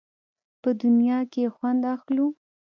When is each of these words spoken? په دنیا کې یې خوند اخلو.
په 0.61 0.69
دنیا 0.81 1.19
کې 1.31 1.39
یې 1.45 1.53
خوند 1.55 1.81
اخلو. 1.93 2.27